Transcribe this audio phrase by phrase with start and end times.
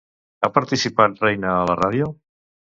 [0.41, 2.11] Ha participat Reyna a la ràdio?